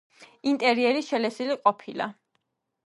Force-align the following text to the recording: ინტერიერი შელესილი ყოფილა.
ინტერიერი 0.51 1.05
შელესილი 1.11 1.59
ყოფილა. 1.69 2.13